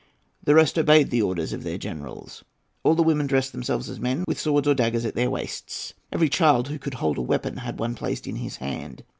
The 0.43 0.55
rest 0.55 0.79
obeyed 0.79 1.11
the 1.11 1.21
orders 1.21 1.53
of 1.53 1.61
the 1.61 1.77
generals. 1.77 2.43
All 2.81 2.95
the 2.95 3.03
women 3.03 3.27
dressed 3.27 3.51
themselves 3.51 3.87
as 3.87 3.99
men, 3.99 4.23
with 4.27 4.39
swords 4.39 4.67
or 4.67 4.73
daggers 4.73 5.05
at 5.05 5.13
their 5.13 5.29
waists. 5.29 5.93
Every 6.11 6.27
child 6.27 6.69
who 6.69 6.79
could 6.79 6.95
hold 6.95 7.19
a 7.19 7.21
weapon 7.21 7.57
had 7.57 7.77
one 7.77 7.93
placed 7.93 8.25
in 8.25 8.37
his 8.37 8.55
hand. 8.55 9.03